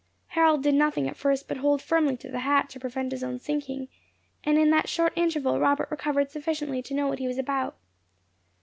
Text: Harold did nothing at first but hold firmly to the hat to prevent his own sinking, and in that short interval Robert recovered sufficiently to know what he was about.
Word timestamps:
Harold 0.29 0.63
did 0.63 0.73
nothing 0.73 1.07
at 1.07 1.15
first 1.15 1.47
but 1.47 1.57
hold 1.57 1.79
firmly 1.79 2.17
to 2.17 2.27
the 2.31 2.39
hat 2.39 2.67
to 2.71 2.79
prevent 2.79 3.11
his 3.11 3.23
own 3.23 3.37
sinking, 3.37 3.87
and 4.43 4.57
in 4.57 4.71
that 4.71 4.89
short 4.89 5.13
interval 5.15 5.59
Robert 5.59 5.91
recovered 5.91 6.31
sufficiently 6.31 6.81
to 6.81 6.95
know 6.95 7.05
what 7.07 7.19
he 7.19 7.27
was 7.27 7.37
about. 7.37 7.75